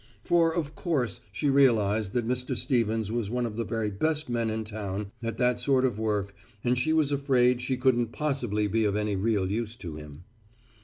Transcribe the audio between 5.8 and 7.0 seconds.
of work and she